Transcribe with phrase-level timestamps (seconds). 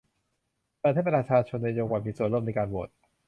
[0.79, 2.89] เปิดให้ประชาชนในจังหวัดมีส่วนร่วมในการโหวด